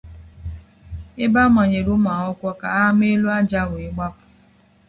ebe 1.23 1.39
amanyere 1.47 1.89
ụmụakwụkwọ 1.95 2.49
ka 2.59 2.67
ha 2.75 2.85
maa 2.97 3.11
elu 3.13 3.27
aja 3.37 3.61
wee 3.71 3.91
gbapụ 3.93 4.23